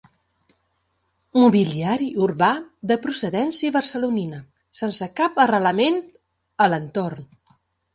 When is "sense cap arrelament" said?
4.83-6.05